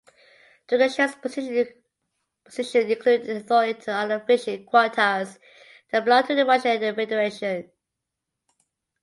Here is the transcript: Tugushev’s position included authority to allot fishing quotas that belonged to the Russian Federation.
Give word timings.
Tugushev’s 0.67 1.13
position 1.21 2.89
included 2.91 3.37
authority 3.37 3.79
to 3.81 3.91
allot 3.91 4.25
fishing 4.25 4.65
quotas 4.65 5.37
that 5.91 6.03
belonged 6.03 6.25
to 6.25 6.33
the 6.33 6.43
Russian 6.43 6.95
Federation. 6.95 7.69